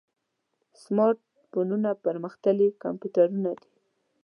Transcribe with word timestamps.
سمارټ 0.83 1.19
فونونه 1.49 1.89
پرمختللي 2.03 2.67
کمپیوټرونه 2.83 3.51
دي. 3.59 3.69